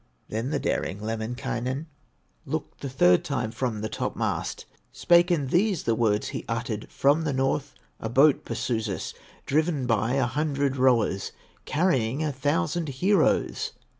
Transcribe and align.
Then 0.29 0.49
the 0.49 0.57
daring 0.57 0.99
Lemminkainen 0.99 1.85
Looked 2.47 2.81
the 2.81 2.89
third 2.89 3.23
time 3.23 3.51
from 3.51 3.81
the 3.81 3.87
topmast, 3.87 4.65
Spake 4.91 5.29
and 5.29 5.51
these 5.51 5.83
the 5.83 5.93
words 5.93 6.29
he 6.29 6.43
uttered: 6.47 6.87
"From 6.89 7.21
the 7.23 7.33
north 7.33 7.75
a 7.99 8.09
boat 8.09 8.43
pursues 8.43 8.89
us, 8.89 9.13
Driven 9.45 9.85
by 9.85 10.13
a 10.13 10.25
hundred 10.25 10.75
rowers, 10.75 11.33
Carrying 11.65 12.23
a 12.23 12.31
thousand 12.31 12.89
heroes!" 12.89 13.73